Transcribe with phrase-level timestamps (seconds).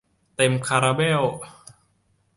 [0.35, 1.21] เต็มคาราเบล